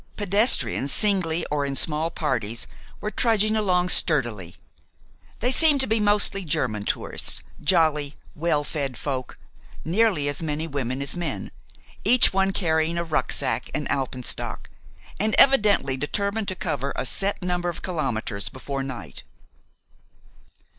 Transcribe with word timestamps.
Pedestrians, 0.17 0.91
singly 0.91 1.45
or 1.51 1.63
in 1.63 1.75
small 1.75 2.09
parties, 2.09 2.65
were 3.01 3.11
trudging 3.11 3.55
along 3.55 3.87
sturdily. 3.89 4.55
They 5.41 5.51
seemed 5.51 5.79
to 5.81 5.85
be 5.85 5.99
mostly 5.99 6.43
German 6.43 6.85
tourists, 6.85 7.41
jolly, 7.63 8.15
well 8.33 8.63
fed 8.63 8.97
folk, 8.97 9.37
nearly 9.85 10.27
as 10.27 10.41
many 10.41 10.65
women 10.65 11.03
as 11.03 11.15
men, 11.15 11.51
each 12.03 12.33
one 12.33 12.51
carrying 12.51 12.97
a 12.97 13.03
rucksack 13.03 13.69
and 13.75 13.87
alpenstock, 13.91 14.71
and 15.19 15.35
evidently 15.37 15.97
determined 15.97 16.47
to 16.47 16.55
cover 16.55 16.93
a 16.95 17.05
set 17.05 17.39
number 17.43 17.69
of 17.69 17.83
kilometers 17.83 18.49
before 18.49 18.81
night. 18.81 19.21